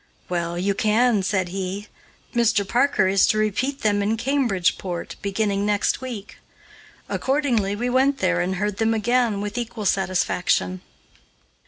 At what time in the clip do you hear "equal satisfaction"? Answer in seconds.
9.59-10.81